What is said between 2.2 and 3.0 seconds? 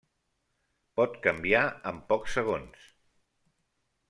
segons.